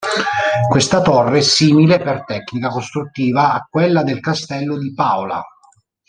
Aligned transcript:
Questa 0.69 1.03
torre 1.03 1.37
è 1.37 1.41
simile 1.41 1.99
per 1.99 2.23
tecnica 2.25 2.69
costruttiva 2.69 3.53
a 3.53 3.67
quella 3.69 4.01
del 4.01 4.19
castello 4.19 4.75
di 4.79 4.95
Paola. 4.95 5.43